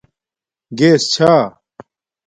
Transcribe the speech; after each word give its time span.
گیس 0.77 1.03
چھا 1.13 1.31